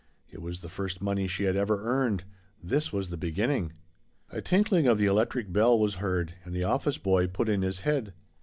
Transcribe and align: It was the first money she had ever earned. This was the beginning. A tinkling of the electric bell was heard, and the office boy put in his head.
It 0.31 0.41
was 0.41 0.61
the 0.61 0.67
first 0.67 0.99
money 0.99 1.27
she 1.27 1.43
had 1.43 1.55
ever 1.55 1.83
earned. 1.87 2.23
This 2.63 2.91
was 2.91 3.09
the 3.11 3.17
beginning. 3.17 3.71
A 4.31 4.41
tinkling 4.41 4.87
of 4.87 4.97
the 4.97 5.05
electric 5.05 5.53
bell 5.53 5.77
was 5.77 5.97
heard, 6.01 6.33
and 6.43 6.55
the 6.55 6.63
office 6.63 6.97
boy 6.97 7.27
put 7.27 7.47
in 7.47 7.61
his 7.61 7.81
head. 7.81 8.15